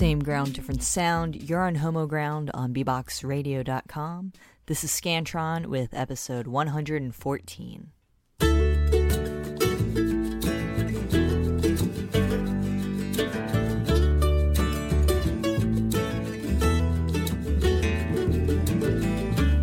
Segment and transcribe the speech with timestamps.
[0.00, 1.36] Same ground, different sound.
[1.50, 4.32] You're on Homoground on beboxradio.com.
[4.64, 7.90] This is Scantron with episode 114.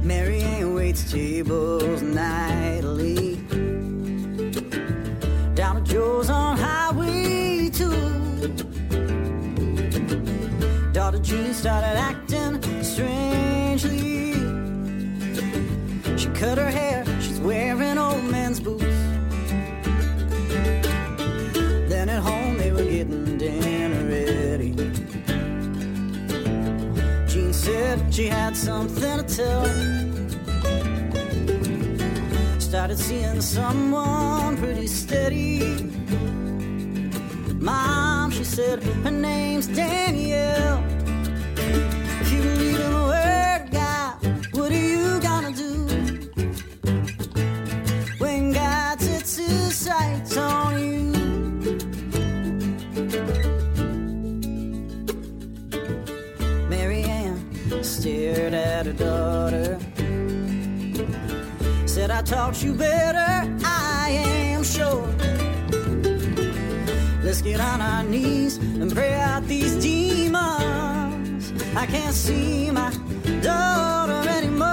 [0.04, 2.67] Mary Ann waits tables nightly
[11.28, 14.32] Jean started acting strangely.
[16.18, 18.86] She cut her hair, she's wearing old man's boots.
[21.90, 24.72] Then at home they were getting dinner ready.
[27.28, 29.66] Jean said she had something to tell.
[32.58, 35.92] Started seeing someone pretty steady.
[37.60, 40.87] Mom, she said, her name's Danielle.
[62.28, 65.08] Taught you better, I am sure.
[67.24, 71.54] Let's get on our knees and pray out these demons.
[71.74, 72.92] I can't see my
[73.42, 74.68] daughter anymore.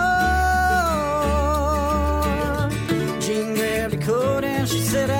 [3.20, 5.10] Jean grabbed a coat and she set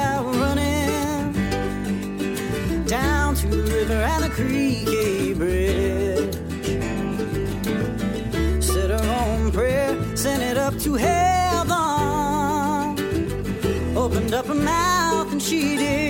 [15.44, 16.03] she did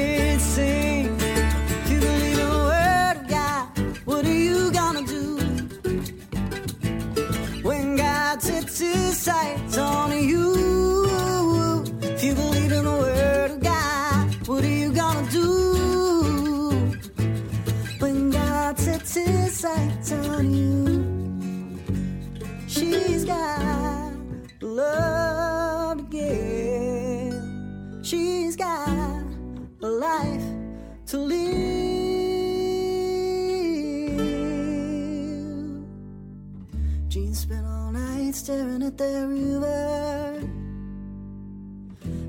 [38.94, 40.40] at that river,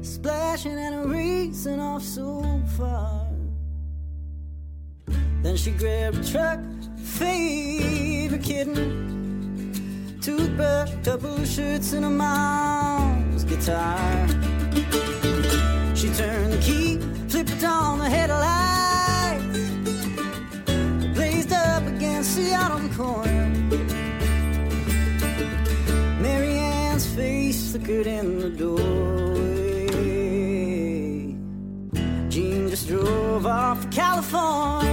[0.02, 2.44] splashing and racing off so
[2.78, 3.28] far.
[5.44, 6.60] Then she grabbed a truck,
[6.98, 14.28] favorite kitten, toothbrush, couple shirts, and a mom's guitar.
[15.96, 16.98] She turned the key,
[17.30, 19.60] flipped on the headlights,
[21.14, 23.55] blazed up against the autumn corner.
[27.76, 29.88] Flickered in the doorway.
[32.30, 34.85] Jean just drove off for California.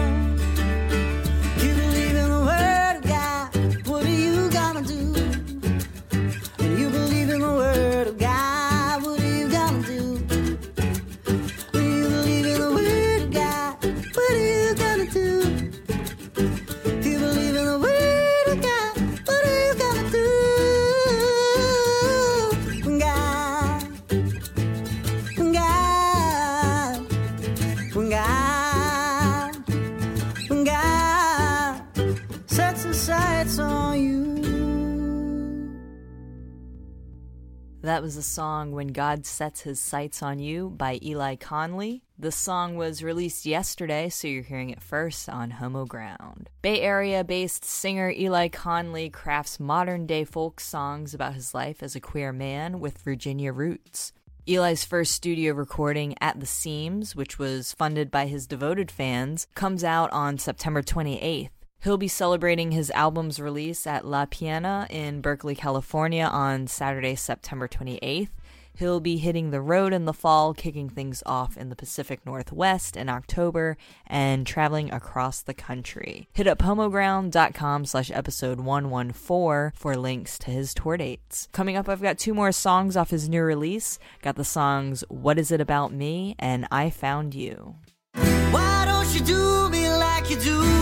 [37.93, 42.03] That was the song When God Sets His Sights on You by Eli Conley.
[42.19, 46.47] The song was released yesterday, so you're hearing it first on Homoground.
[46.63, 51.95] Bay Area based singer Eli Conley crafts modern day folk songs about his life as
[51.95, 54.15] a queer man with Virginia roots.
[54.47, 59.85] Eli's first studio recording, At the Seams, which was funded by his devoted fans, comes
[59.85, 61.51] out on September 28th.
[61.83, 67.67] He'll be celebrating his album's release at La Peña in Berkeley, California on Saturday, September
[67.67, 68.29] 28th.
[68.75, 72.97] He'll be hitting the road in the fall, kicking things off in the Pacific Northwest
[72.97, 73.77] in October,
[74.07, 76.29] and traveling across the country.
[76.33, 81.49] Hit up homoground.com slash episode 114 for links to his tour dates.
[81.51, 83.99] Coming up, I've got two more songs off his new release.
[84.23, 87.75] Got the songs What Is It About Me and I Found You.
[88.15, 90.82] Why don't you do me like you do?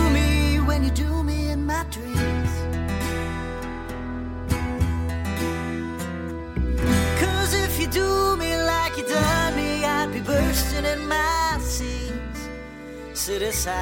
[0.70, 2.52] When you do me in my dreams.
[7.20, 12.38] Cause if you do me like you done me, I'd be bursting in my seams.
[13.14, 13.80] Set aside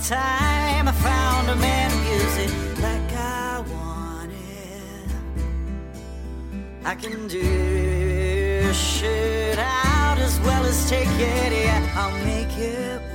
[0.00, 2.52] time, I found a man who gives it
[2.86, 5.08] like I want it.
[6.84, 13.09] I can do shit out as well as take it, yeah, I'll make it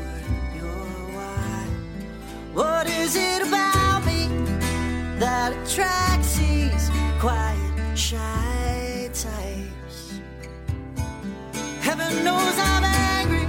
[2.56, 4.28] what is it about me
[5.20, 10.20] that attracts these quiet, shy types?
[11.82, 13.46] Heaven knows I'm angry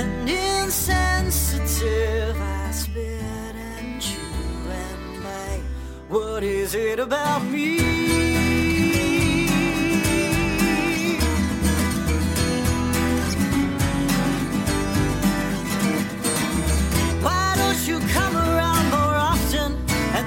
[0.00, 2.36] and insensitive.
[2.40, 4.20] I spit and chew
[4.82, 5.62] and bite.
[6.08, 8.33] What is it about me?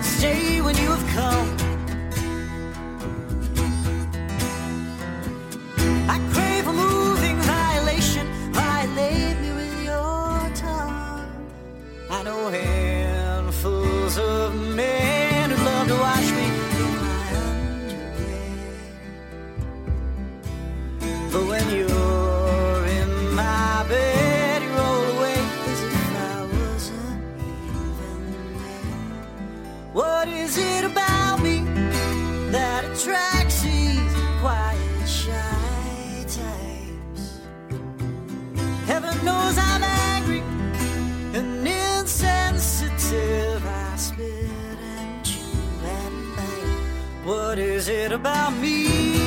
[0.04, 1.50] Stay when you have come.
[6.10, 8.26] I crave a moving violation.
[8.52, 11.30] Violate me with your tongue.
[12.10, 15.07] I know handfuls of men
[29.98, 31.62] What is it about me
[32.52, 37.40] that attracts these quiet, shy types?
[38.86, 39.84] Heaven knows I'm
[40.14, 40.44] angry
[41.34, 43.66] and insensitive.
[43.66, 45.40] I spit and chew
[45.82, 47.26] and bite.
[47.26, 49.27] What is it about me?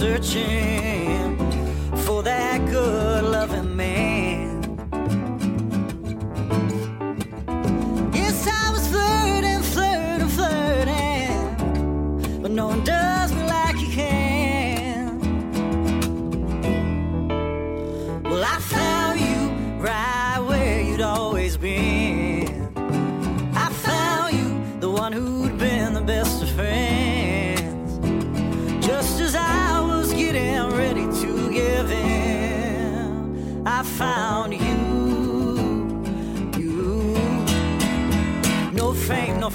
[0.00, 1.39] Searching,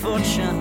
[0.05, 0.54] fortune.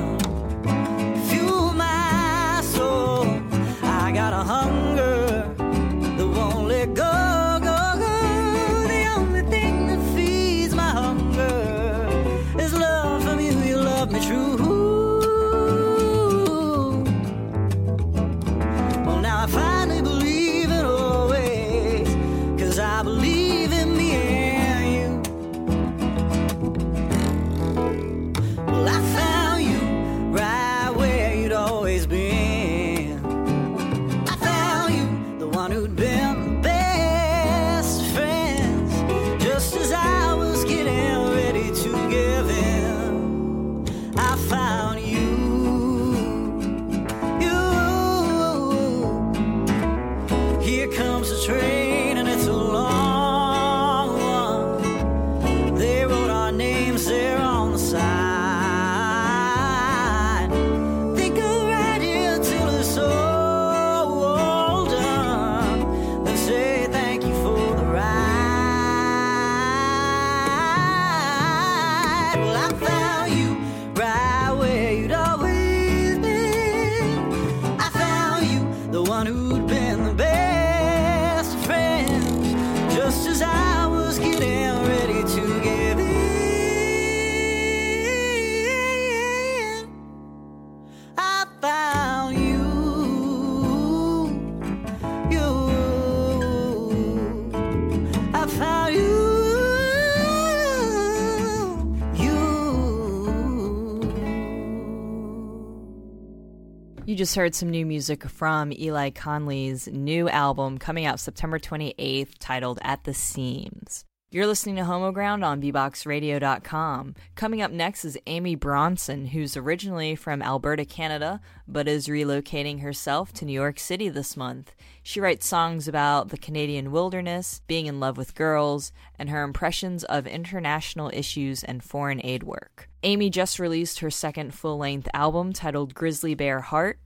[107.15, 112.33] You just heard some new music from Eli Conley's new album coming out September 28th
[112.41, 114.05] titled At the Seams.
[114.33, 117.15] You're listening to Homoground on BeboxRadio.com.
[117.37, 123.33] Coming up next is Amy Bronson, who's originally from Alberta, Canada, but is relocating herself
[123.35, 124.75] to New York City this month.
[125.05, 128.91] She writes songs about the Canadian wilderness, being in love with girls,
[129.21, 132.89] and her impressions of international issues and foreign aid work.
[133.05, 136.99] Amy just released her second full length album titled Grizzly Bear Heart.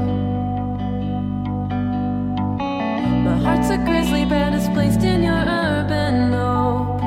[3.29, 7.01] My heart's a grizzly bear displaced in your urban hope.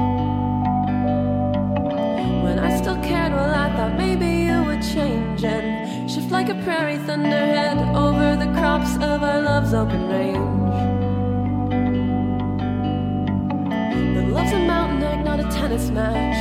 [2.45, 6.55] When I still cared, well, I thought maybe you would change and shift like a
[6.65, 10.56] prairie thunderhead over the crops of our love's open range.
[15.51, 16.37] Tennis match.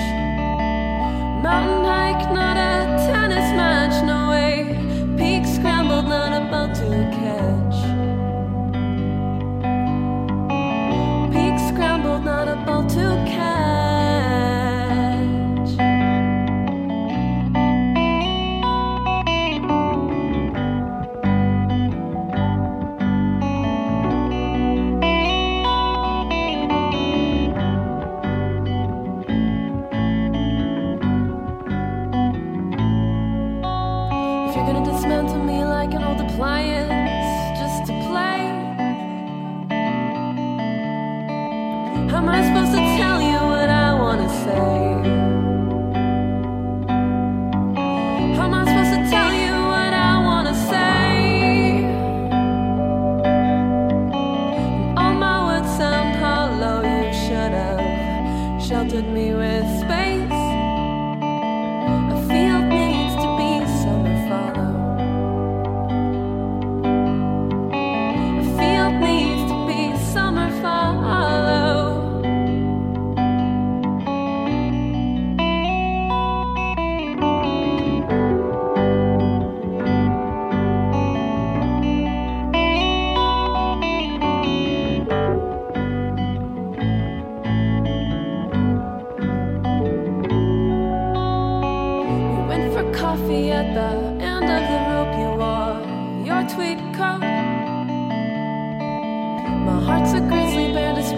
[1.42, 4.54] Mountain hike, not a tennis match, no way.
[5.16, 7.65] Peak scrambled, not a boat to catch.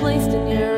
[0.08, 0.77] placed in your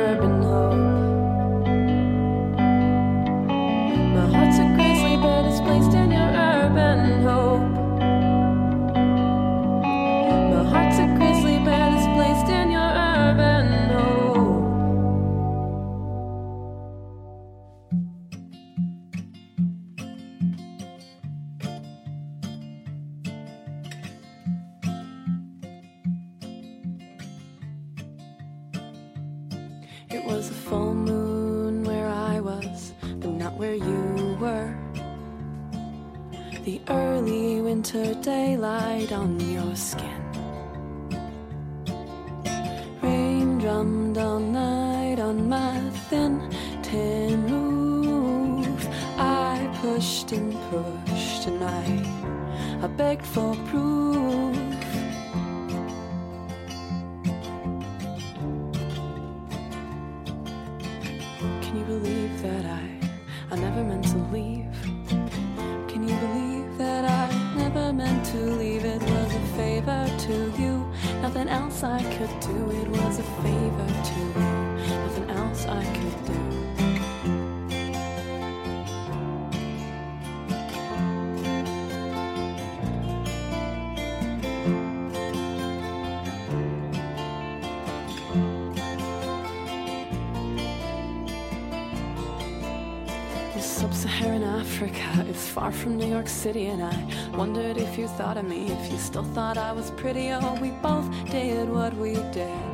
[98.20, 101.94] thought of me, if you still thought I was pretty, oh, we both did what
[101.94, 102.64] we did.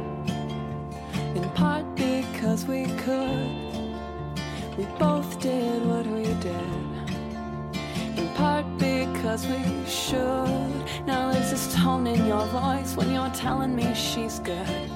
[1.37, 3.47] In part because we could,
[4.77, 6.73] we both did what we did.
[8.19, 10.75] In part because we should.
[11.07, 14.91] Now there's this tone in your voice when you're telling me she's good.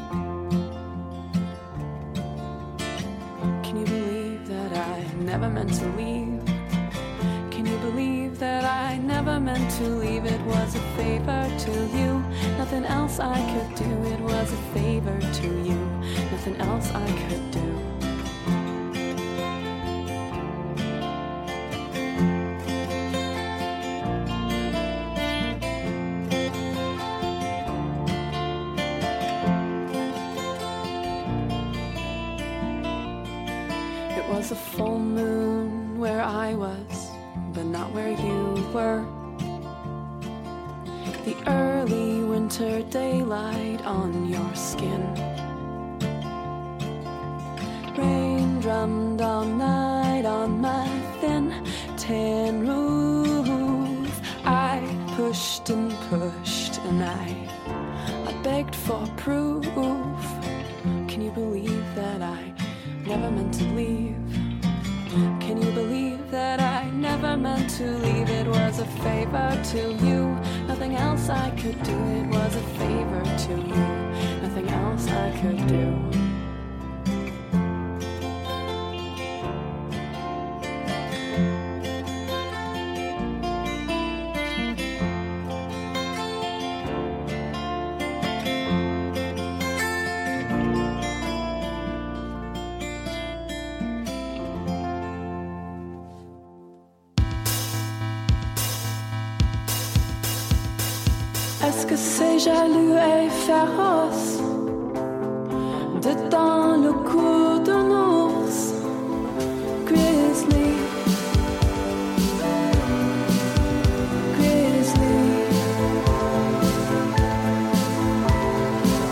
[3.63, 6.20] Can you believe that I never meant to leave?
[8.41, 10.25] that I never meant to leave.
[10.25, 12.25] It was a favor to you.
[12.57, 13.91] Nothing else I could do.
[14.09, 15.79] It was a favor to you.
[16.33, 17.80] Nothing else I could do.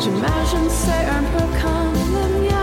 [0.00, 2.57] J'imagine c'est un peu comme le mien.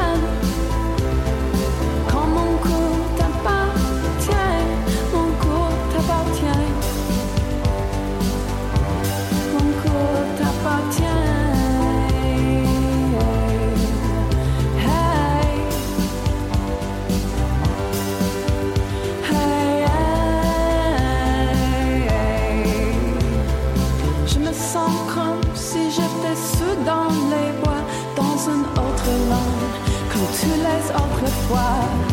[31.47, 32.04] 我。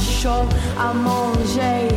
[0.00, 1.89] Chaud à manger.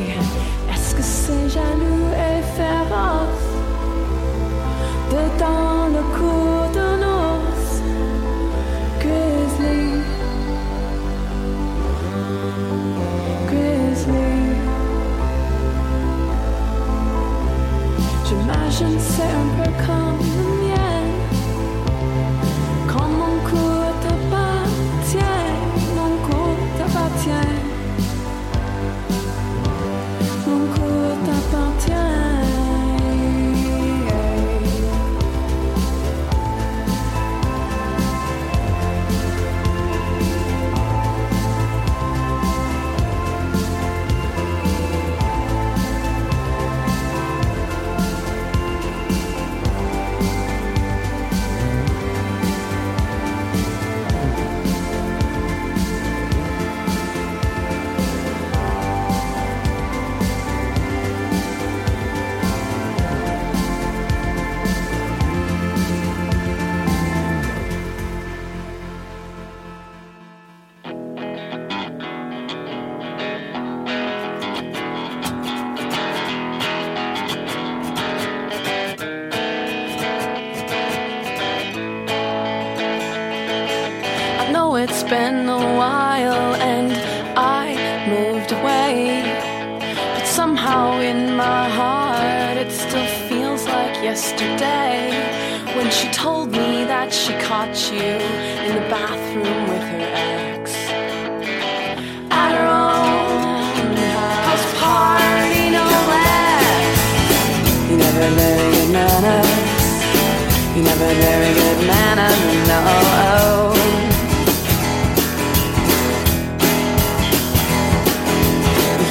[111.13, 112.81] You very good manners, no.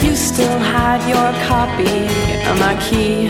[0.02, 1.96] You still had your copy
[2.48, 3.28] of my key.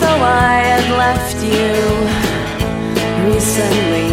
[0.00, 1.74] Though I had left you
[3.30, 4.10] recently,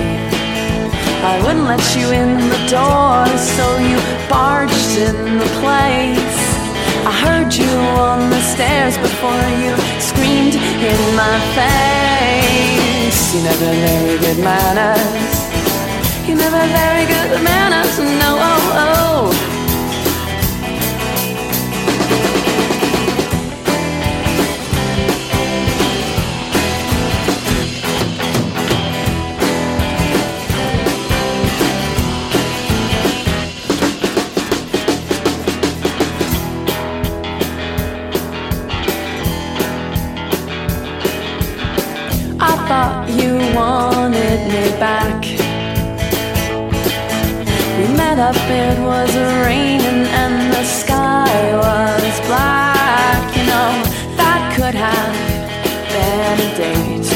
[1.25, 3.97] I wouldn't let you in the door, so you
[4.29, 6.42] barged in the place.
[7.05, 13.35] I heard you on the stairs before you screamed in my face.
[13.35, 15.35] You never very good manners.
[16.27, 18.31] You never very good manners, no.
[18.39, 19.52] Oh, oh.
[48.35, 49.15] Up, it was
[49.45, 53.35] raining and the sky was black.
[53.35, 53.71] You know,
[54.17, 55.15] that could have
[55.93, 57.09] been a date.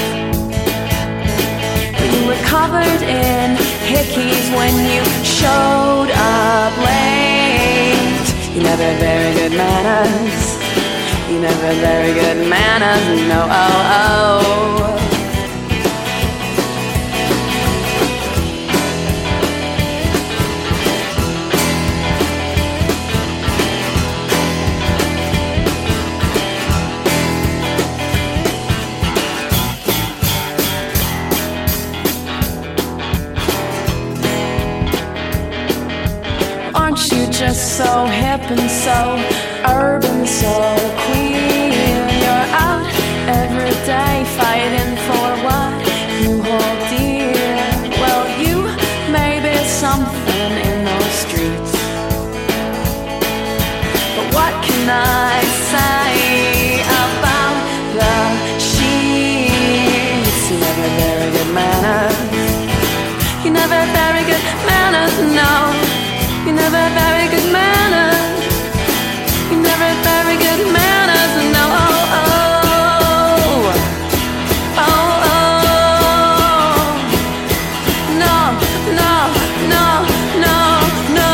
[2.13, 3.57] You were covered in
[3.89, 8.27] hickeys when you showed up late.
[8.55, 10.57] You never very good manners.
[11.29, 15.06] You never very good manners, no, oh, oh.
[36.87, 39.19] Aren't you just so hip and so
[39.67, 40.53] urban, so
[41.03, 41.99] queer?
[42.23, 42.87] You're out
[43.27, 45.75] every day fighting for what
[46.21, 47.35] you hold dear.
[47.99, 48.71] Well, you
[49.11, 51.73] may be something in those streets.
[54.15, 57.57] But what can I say about
[57.99, 58.15] the
[58.63, 60.39] sheets?
[60.51, 62.15] You never very good manners.
[63.43, 65.86] You never very good manners, no.
[66.45, 68.45] You never very good manners.
[69.51, 71.33] You never very good manners.
[71.59, 71.71] Oh,
[72.19, 72.27] oh.
[74.77, 75.47] Oh, oh.
[78.23, 78.37] No,
[79.01, 79.13] no,
[79.73, 79.85] no,
[80.43, 80.57] no,
[81.17, 81.31] no.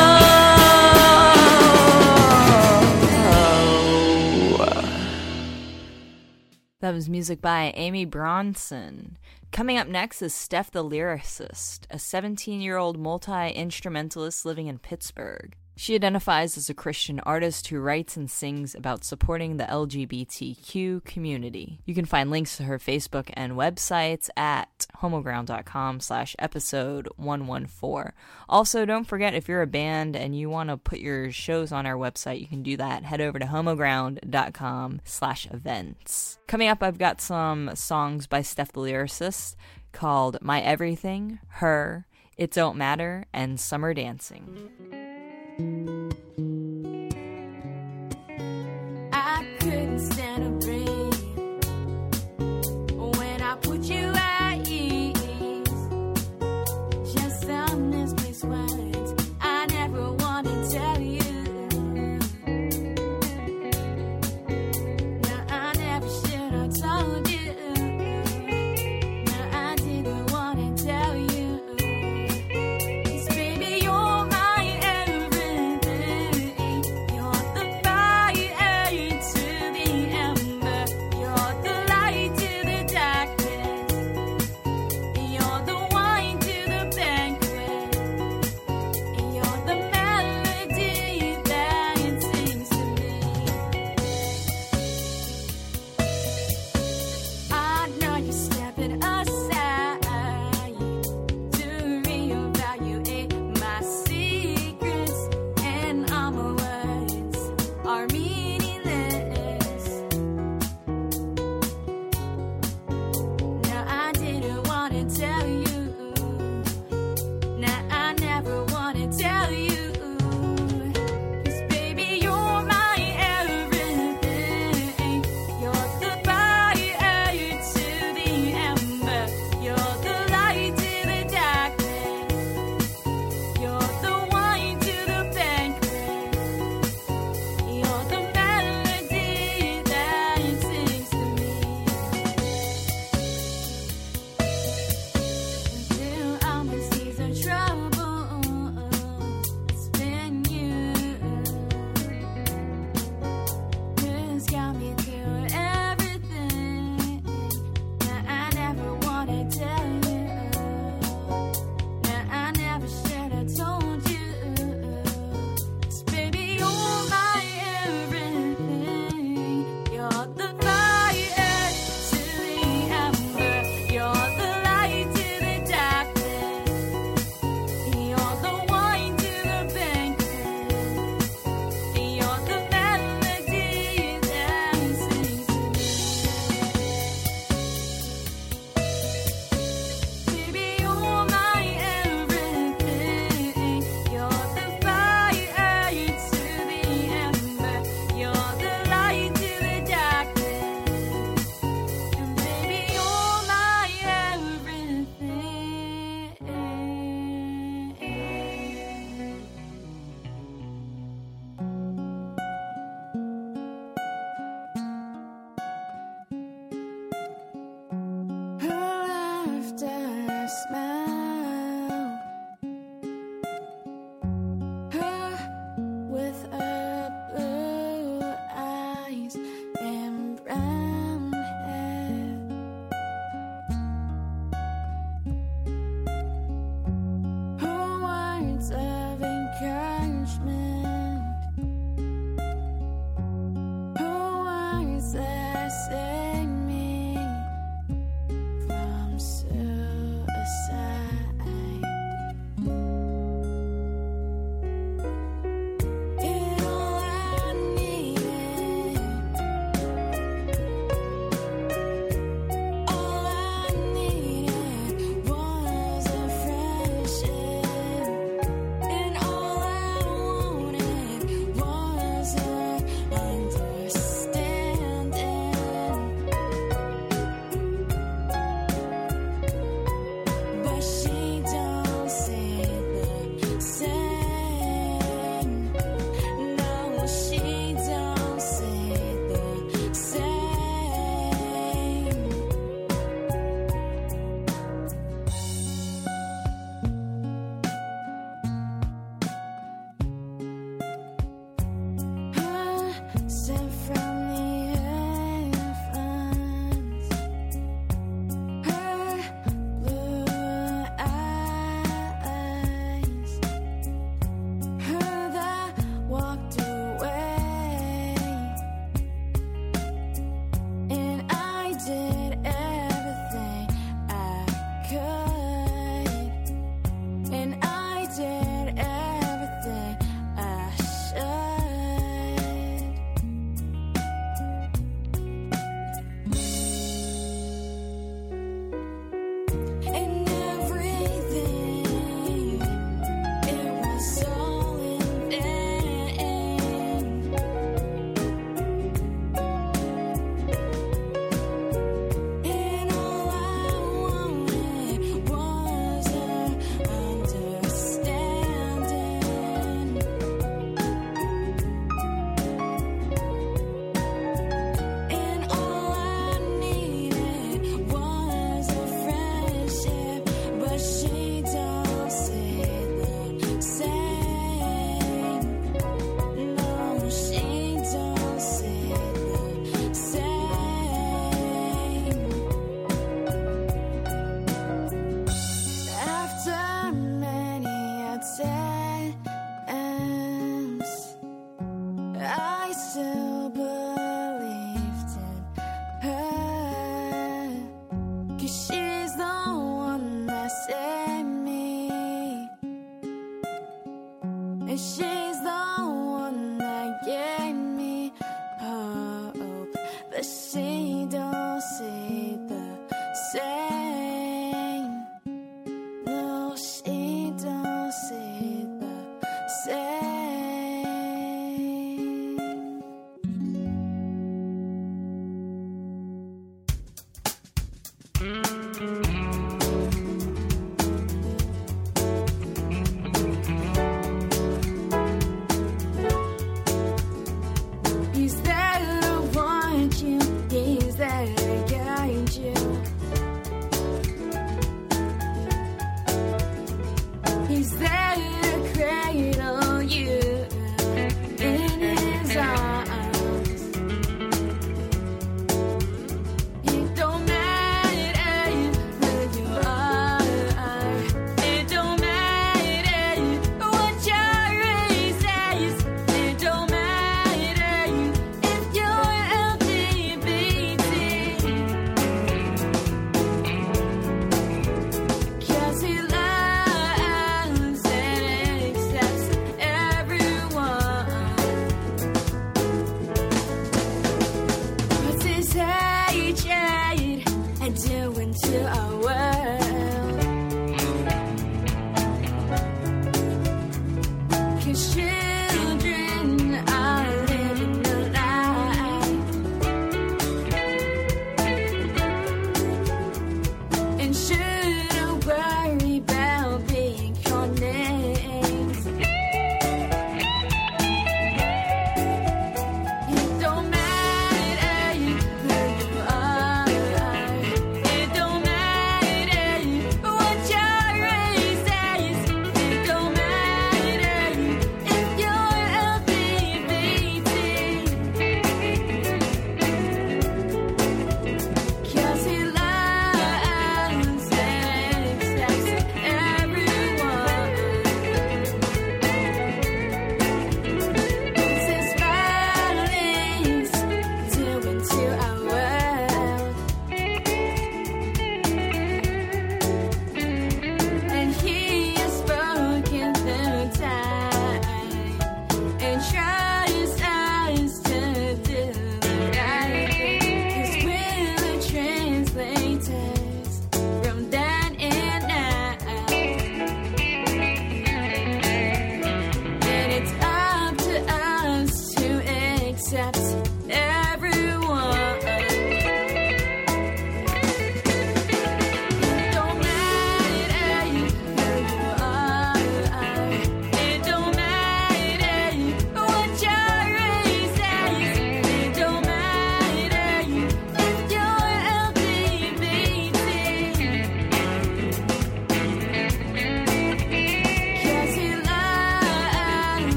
[6.80, 9.18] That was music by Amy Bronson.
[9.54, 14.80] Coming up next is Steph the Lyricist, a 17 year old multi instrumentalist living in
[14.80, 15.56] Pittsburgh.
[15.76, 21.80] She identifies as a Christian artist who writes and sings about supporting the LGBTQ community.
[21.86, 28.14] You can find links to her Facebook and websites at homoground.com slash episode 114.
[28.48, 31.86] Also, don't forget if you're a band and you want to put your shows on
[31.86, 33.04] our website, you can do that.
[33.04, 36.38] Head over to homoground.com slash events.
[36.48, 39.56] Coming up, I've got some songs by Steph the Lyricist
[39.92, 42.06] called My Everything, Her,
[42.38, 45.03] It Don't Matter, and Summer Dancing.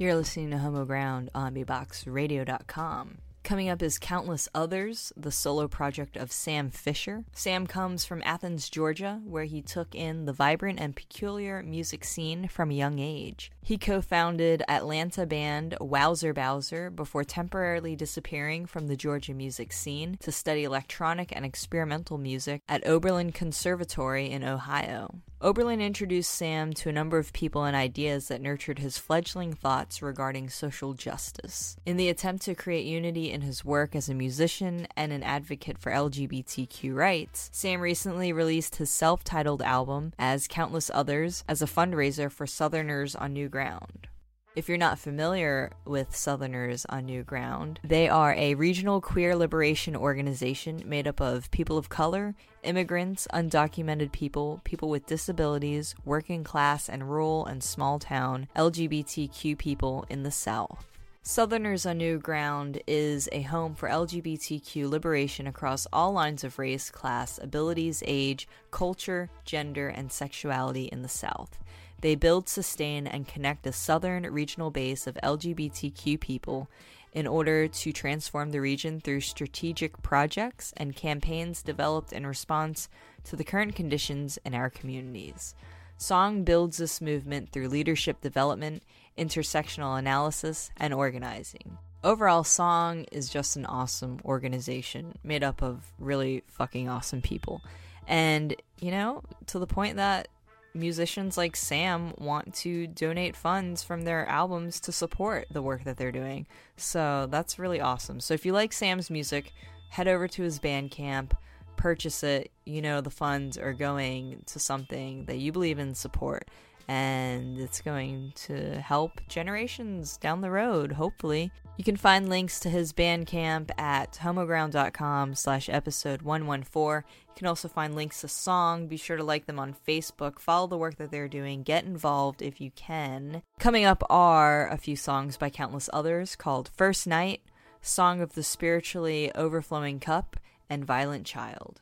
[0.00, 3.18] You're listening to Homoground on BeBoxRadio.com.
[3.44, 7.24] Coming up is Countless Others, the solo project of Sam Fisher.
[7.34, 12.48] Sam comes from Athens, Georgia, where he took in the vibrant and peculiar music scene
[12.48, 13.52] from a young age.
[13.62, 20.16] He co founded Atlanta band Wowzer Bowser before temporarily disappearing from the Georgia music scene
[20.20, 25.20] to study electronic and experimental music at Oberlin Conservatory in Ohio.
[25.42, 30.02] Oberlin introduced Sam to a number of people and ideas that nurtured his fledgling thoughts
[30.02, 31.78] regarding social justice.
[31.86, 35.78] In the attempt to create unity in his work as a musician and an advocate
[35.78, 41.66] for LGBTQ rights, Sam recently released his self titled album, as countless others, as a
[41.66, 44.08] fundraiser for Southerners on New Ground.
[44.56, 49.94] If you're not familiar with Southerners on New Ground, they are a regional queer liberation
[49.94, 52.34] organization made up of people of color,
[52.64, 60.04] immigrants, undocumented people, people with disabilities, working class and rural and small town LGBTQ people
[60.10, 60.84] in the South.
[61.22, 66.90] Southerners on New Ground is a home for LGBTQ liberation across all lines of race,
[66.90, 71.56] class, abilities, age, culture, gender, and sexuality in the South.
[72.00, 76.68] They build, sustain, and connect a southern regional base of LGBTQ people
[77.12, 82.88] in order to transform the region through strategic projects and campaigns developed in response
[83.24, 85.54] to the current conditions in our communities.
[85.96, 88.82] Song builds this movement through leadership development,
[89.18, 91.76] intersectional analysis, and organizing.
[92.02, 97.60] Overall, Song is just an awesome organization made up of really fucking awesome people.
[98.08, 100.28] And, you know, to the point that
[100.74, 105.96] musicians like Sam want to donate funds from their albums to support the work that
[105.96, 106.46] they're doing.
[106.76, 108.20] So that's really awesome.
[108.20, 109.52] So if you like Sam's music,
[109.88, 111.32] head over to his Bandcamp,
[111.76, 112.50] purchase it.
[112.64, 116.48] You know, the funds are going to something that you believe in support.
[116.90, 121.52] And it's going to help generations down the road, hopefully.
[121.76, 127.04] You can find links to his Bandcamp at homoground.com slash episode 114.
[127.28, 128.88] You can also find links to Song.
[128.88, 130.40] Be sure to like them on Facebook.
[130.40, 131.62] Follow the work that they're doing.
[131.62, 133.44] Get involved if you can.
[133.60, 137.40] Coming up are a few songs by countless others called First Night,
[137.80, 141.80] Song of the Spiritually Overflowing Cup, and Violent Child.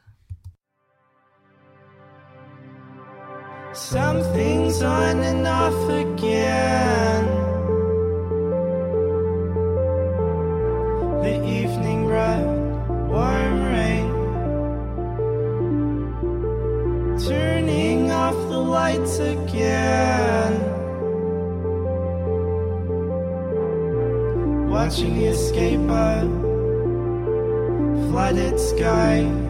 [3.74, 7.26] Something's on and off again.
[11.22, 12.46] The evening brought
[13.08, 14.08] warm rain.
[17.28, 20.54] Turning off the lights again.
[24.70, 25.80] Watching the escape
[28.08, 29.47] flooded sky.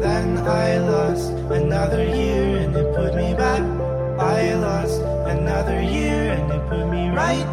[0.00, 3.62] Then I lost another year and it put me back.
[4.18, 7.46] I lost another year and it put me right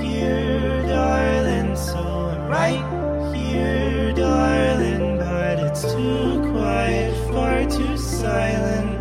[0.00, 1.76] here, darling.
[1.76, 5.18] So I'm right here, darling.
[5.18, 8.98] But it's too quiet, far too silent.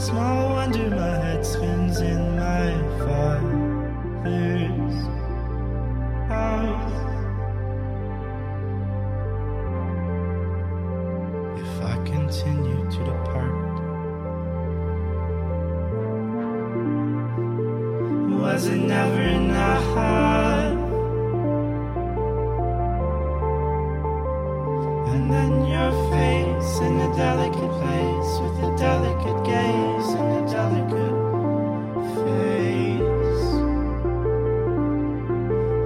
[0.00, 2.72] Small wonder my head spins in my
[3.04, 4.98] father's
[6.28, 7.07] house.
[27.08, 31.18] A delicate face, with a delicate gaze and a delicate
[32.16, 33.44] face.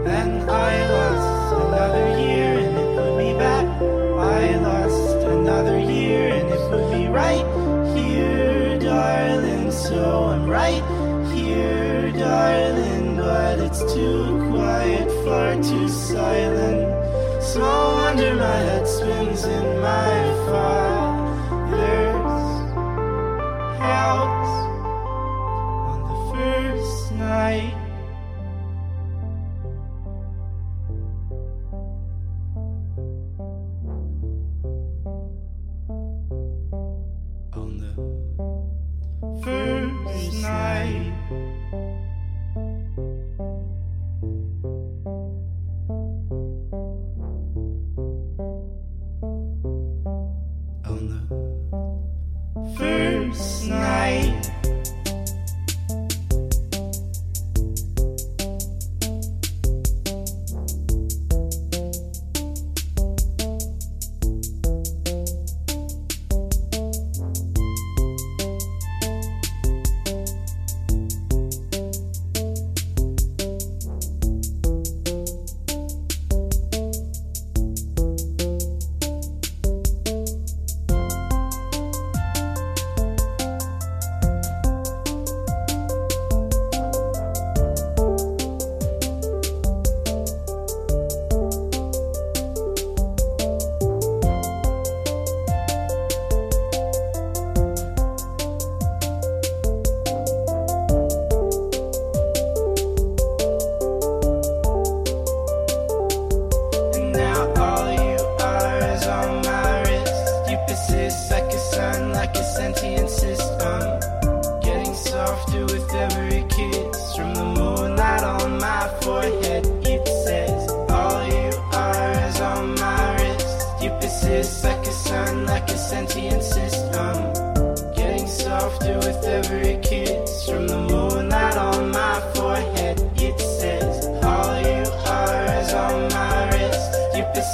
[0.04, 3.66] Then I lost another year and it put me back.
[4.18, 7.46] I lost another year and it put me right
[7.96, 9.70] here, darling.
[9.70, 10.82] So I'm right
[11.32, 13.16] here, darling.
[13.16, 16.82] But it's too quiet, far too silent.
[17.42, 20.91] Small wonder my head spins in my father's
[25.90, 27.81] on the first night.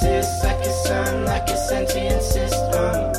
[0.01, 3.13] Persist like a sun, like a sentient system.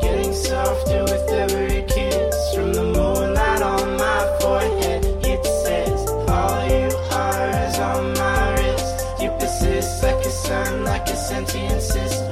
[0.00, 5.04] Getting softer with every kiss from the moonlight on my forehead.
[5.22, 9.22] It says all you are is on my wrist.
[9.22, 12.23] You persist like a sun, like a sentient system.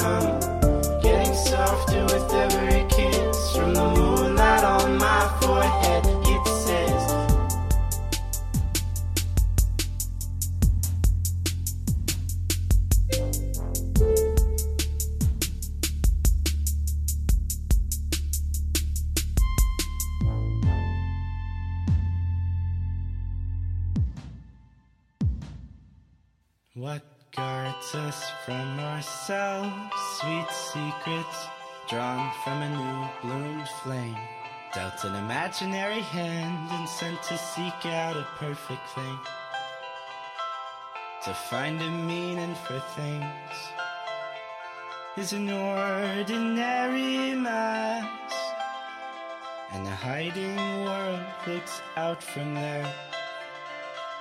[38.22, 39.18] the perfect thing
[41.24, 43.54] to find a meaning for things
[45.16, 48.34] is an ordinary mass,
[49.72, 52.88] and the hiding world looks out from there.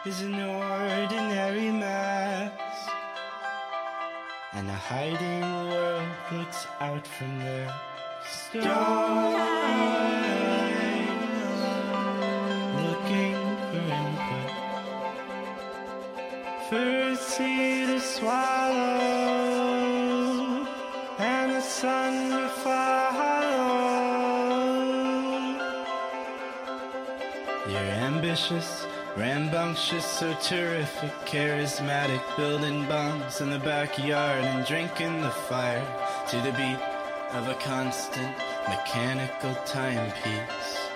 [0.06, 2.89] Is an ordinary mass,
[4.54, 7.72] and the hiding world looks out from there.
[8.26, 9.62] Stone.
[21.20, 22.92] and the sun will follow.
[27.68, 28.86] You're ambitious,
[29.18, 35.86] rambunctious, so terrific, charismatic, building bombs in the backyard and drinking the fire
[36.30, 36.80] to the beat
[37.34, 38.34] of a constant
[38.70, 40.90] mechanical timepiece.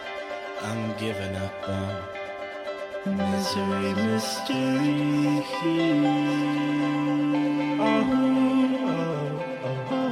[0.62, 2.25] I'm giving up on.
[3.06, 5.44] Misery, mystery.
[7.80, 7.86] Oh.
[8.88, 10.05] oh, oh, oh.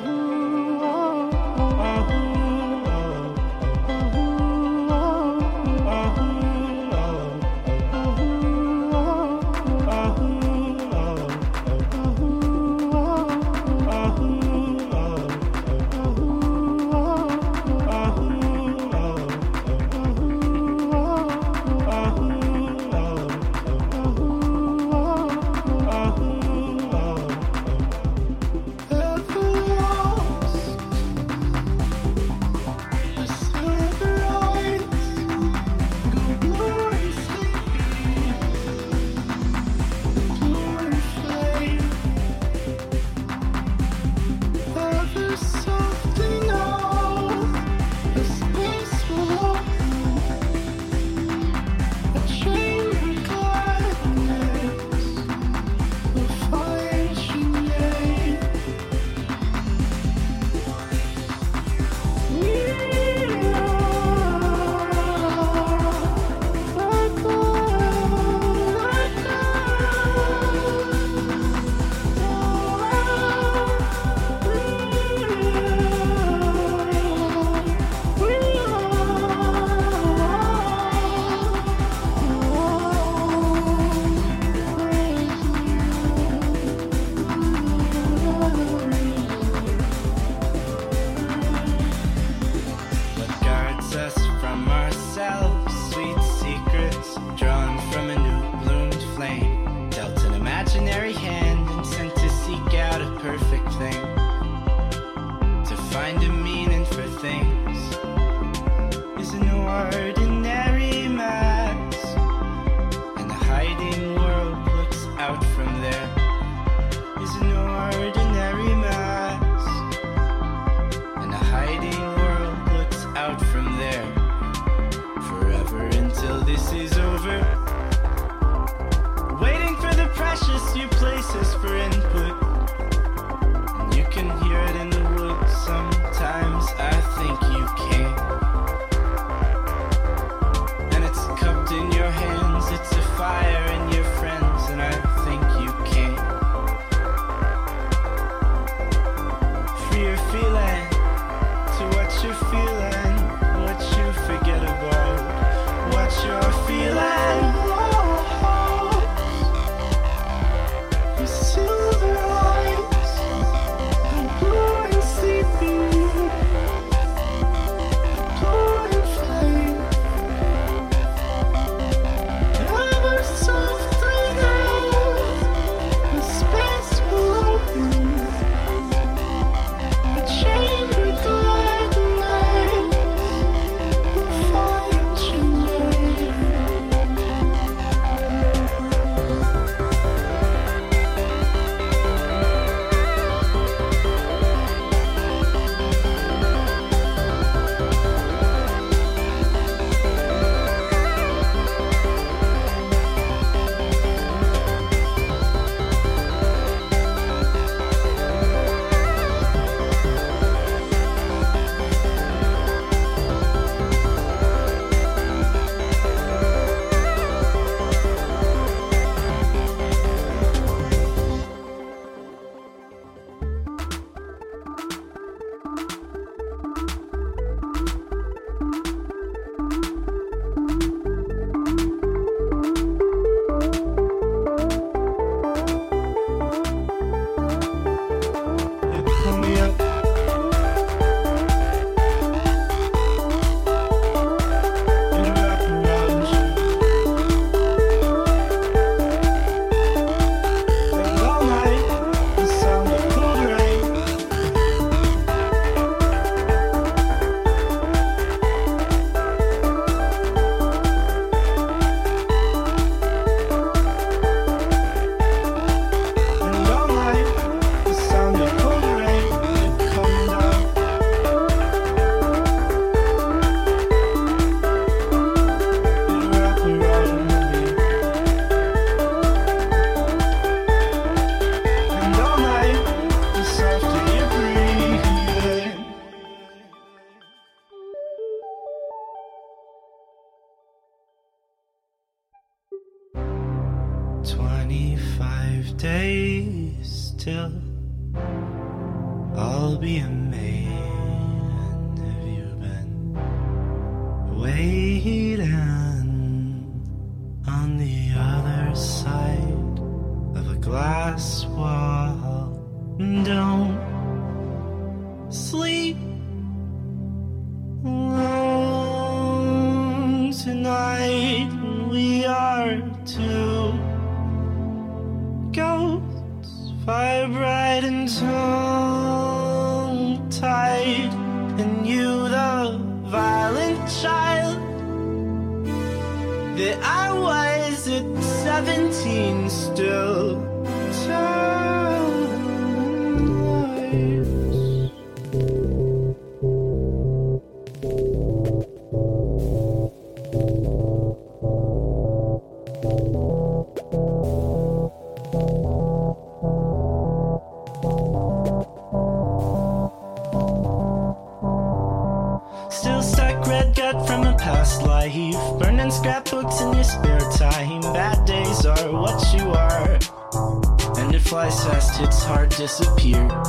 [371.43, 373.47] And it flies fast, hits hard, disappears.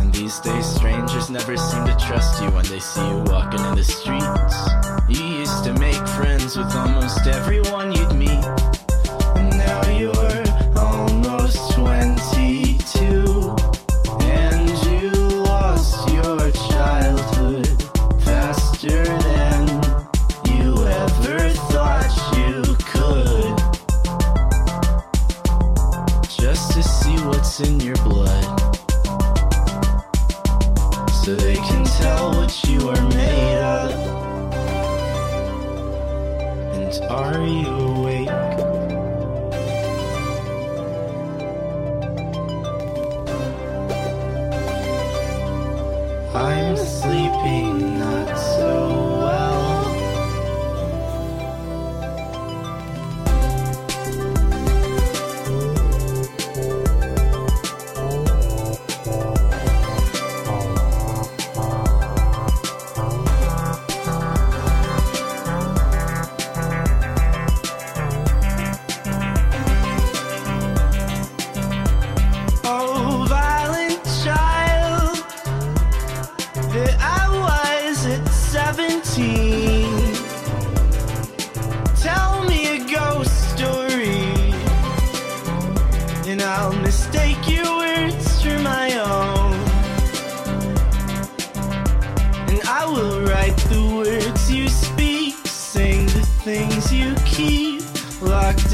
[0.00, 3.74] And these days, strangers never seem to trust you when they see you walking in
[3.74, 4.56] the streets.
[5.06, 8.65] You used to make friends with almost everyone you'd meet.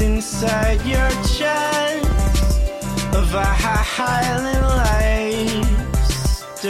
[0.03, 2.59] Inside your chest
[3.15, 6.61] of a highland life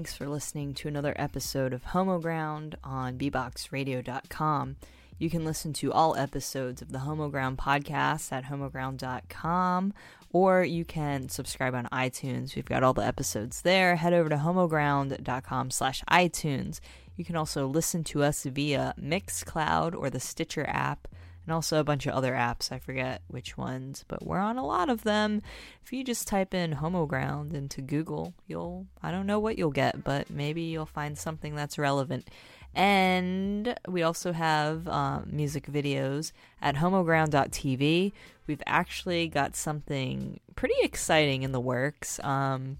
[0.00, 4.76] Thanks for listening to another episode of Homoground on beboxradio.com.
[5.18, 9.92] You can listen to all episodes of the Homoground podcast at homoground.com
[10.32, 12.56] or you can subscribe on iTunes.
[12.56, 13.96] We've got all the episodes there.
[13.96, 16.80] Head over to homoground.com slash iTunes.
[17.18, 21.08] You can also listen to us via Mixcloud or the Stitcher app
[21.50, 22.70] and also a bunch of other apps.
[22.70, 25.42] I forget which ones, but we're on a lot of them.
[25.82, 30.04] If you just type in Homoground into Google, you'll, I don't know what you'll get,
[30.04, 32.28] but maybe you'll find something that's relevant.
[32.72, 36.30] And we also have um, music videos
[36.62, 38.12] at homoground.tv.
[38.46, 42.20] We've actually got something pretty exciting in the works.
[42.22, 42.78] Um,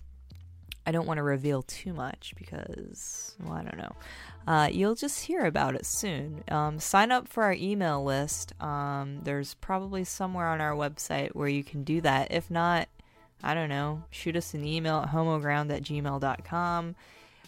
[0.87, 3.97] I don't want to reveal too much because, well, I don't know.
[4.47, 6.43] Uh, you'll just hear about it soon.
[6.49, 8.53] Um, sign up for our email list.
[8.61, 12.33] Um, there's probably somewhere on our website where you can do that.
[12.33, 12.89] If not,
[13.43, 16.95] I don't know, shoot us an email at homoground at gmail.com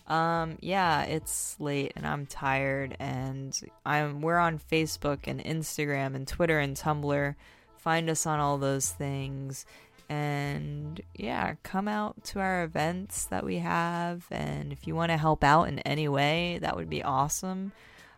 [0.06, 6.26] Um, yeah, it's late and I'm tired and I'm we're on Facebook and Instagram and
[6.26, 7.34] Twitter and Tumblr.
[7.78, 9.66] Find us on all those things.
[10.12, 15.16] And yeah, come out to our events that we have and if you want to
[15.16, 17.72] help out in any way, that would be awesome.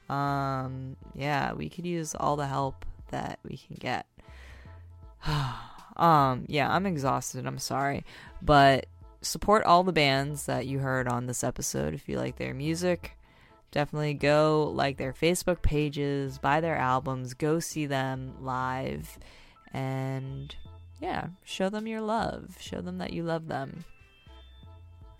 [0.08, 4.06] Um, yeah, we could use all the help that we can get.
[5.96, 7.46] um, yeah, I'm exhausted.
[7.46, 8.04] I'm sorry.
[8.42, 8.86] But
[9.22, 13.16] support all the bands that you heard on this episode if you like their music.
[13.70, 19.16] Definitely go like their Facebook pages, buy their albums, go see them live,
[19.72, 20.56] and
[21.00, 22.56] yeah, show them your love.
[22.60, 23.84] Show them that you love them.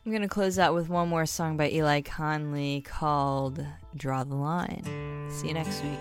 [0.05, 3.65] I'm going to close out with one more song by Eli Conley called
[3.97, 5.29] Draw the Line.
[5.31, 5.99] See you next week.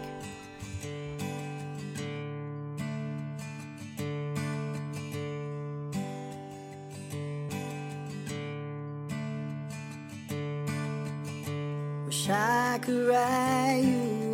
[12.05, 14.32] Wish I could write you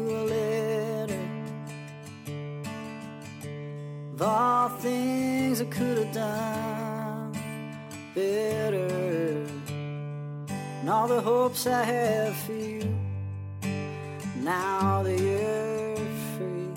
[4.20, 7.32] of all things I could have done
[8.14, 12.94] better, and all the hopes I have for you.
[14.42, 15.96] Now that you're
[16.36, 16.70] free.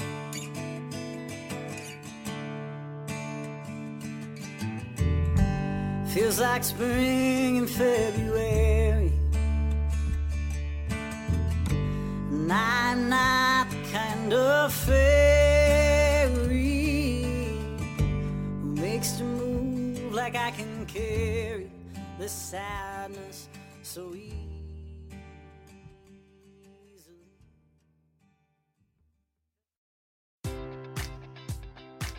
[6.15, 9.13] Feels like spring in February.
[12.31, 15.62] And I'm not the kind of fairy
[20.23, 21.69] like I can carry
[22.17, 23.49] the sadness
[23.83, 24.42] so easily.